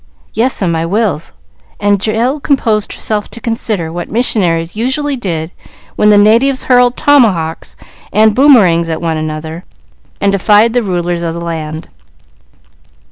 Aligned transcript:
"Yes, 0.33 0.59
'm, 0.63 0.75
I 0.75 0.83
will;" 0.83 1.21
and 1.79 2.01
Jill 2.01 2.39
composed 2.39 2.91
herself 2.93 3.29
to 3.29 3.39
consider 3.39 3.91
what 3.93 4.09
missionaries 4.09 4.75
usually 4.75 5.15
did 5.15 5.51
when 5.95 6.09
the 6.09 6.17
natives 6.17 6.63
hurled 6.63 6.97
tomahawks 6.97 7.75
and 8.11 8.33
boomerangs 8.33 8.89
at 8.89 8.99
one 8.99 9.17
another, 9.17 9.63
and 10.19 10.31
defied 10.31 10.73
the 10.73 10.81
rulers 10.81 11.21
of 11.21 11.35
the 11.35 11.41
land. 11.41 11.87